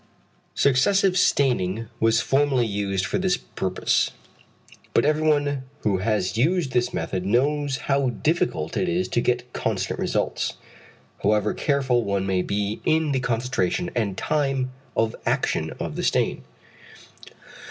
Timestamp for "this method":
6.71-7.23